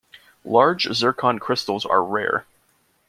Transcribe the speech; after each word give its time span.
Large 0.45 0.91
zircon 0.93 1.37
crystals 1.37 1.85
are 1.85 2.03
rare. 2.03 2.47